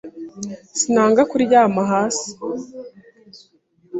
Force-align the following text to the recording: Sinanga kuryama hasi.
Sinanga 0.79 1.21
kuryama 1.31 1.81
hasi. 1.91 2.29